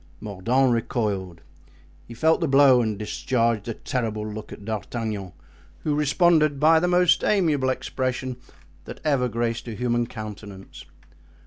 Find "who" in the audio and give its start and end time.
5.83-5.93